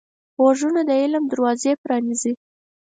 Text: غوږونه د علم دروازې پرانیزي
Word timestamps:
غوږونه 0.39 0.81
د 0.89 0.91
علم 1.01 1.23
دروازې 1.31 1.71
پرانیزي 1.83 2.33